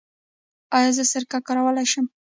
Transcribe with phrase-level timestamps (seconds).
[0.77, 2.05] ایا زه سرکه کارولی شم؟